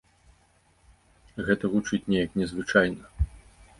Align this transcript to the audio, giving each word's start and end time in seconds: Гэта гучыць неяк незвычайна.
Гэта 1.49 1.65
гучыць 1.75 2.03
неяк 2.15 2.31
незвычайна. 2.41 3.03